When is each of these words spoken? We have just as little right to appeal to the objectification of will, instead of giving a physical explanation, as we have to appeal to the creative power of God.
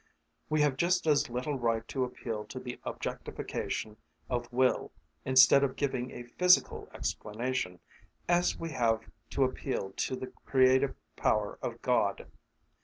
We 0.49 0.61
have 0.61 0.77
just 0.77 1.05
as 1.05 1.29
little 1.29 1.59
right 1.59 1.87
to 1.89 2.03
appeal 2.03 2.43
to 2.45 2.59
the 2.59 2.79
objectification 2.85 3.97
of 4.31 4.51
will, 4.51 4.91
instead 5.25 5.63
of 5.63 5.75
giving 5.75 6.09
a 6.09 6.23
physical 6.23 6.89
explanation, 6.91 7.77
as 8.27 8.57
we 8.57 8.71
have 8.71 9.01
to 9.29 9.43
appeal 9.43 9.91
to 9.95 10.15
the 10.15 10.33
creative 10.47 10.95
power 11.17 11.59
of 11.61 11.83
God. 11.83 12.25